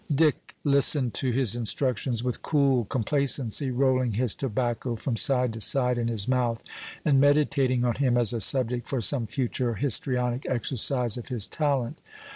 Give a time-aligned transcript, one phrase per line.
[0.15, 5.95] Dick listened to his instructions with cool complacency, rolling his tobacco from side to side
[5.95, 6.63] in his mouth,
[7.05, 11.99] and meditating on him as a subject for some future histrionic exercise of his talent.